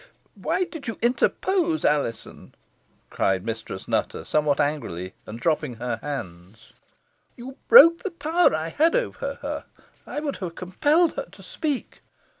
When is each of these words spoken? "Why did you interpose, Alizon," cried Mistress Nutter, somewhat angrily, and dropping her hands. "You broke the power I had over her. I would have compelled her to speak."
"Why 0.33 0.63
did 0.63 0.87
you 0.87 0.97
interpose, 1.03 1.85
Alizon," 1.85 2.55
cried 3.11 3.45
Mistress 3.45 3.87
Nutter, 3.87 4.23
somewhat 4.25 4.59
angrily, 4.59 5.13
and 5.27 5.39
dropping 5.39 5.75
her 5.75 5.97
hands. 6.01 6.73
"You 7.37 7.57
broke 7.67 8.01
the 8.01 8.09
power 8.09 8.55
I 8.55 8.69
had 8.69 8.95
over 8.95 9.35
her. 9.43 9.65
I 10.07 10.19
would 10.19 10.37
have 10.37 10.55
compelled 10.55 11.13
her 11.17 11.25
to 11.31 11.43
speak." 11.43 12.01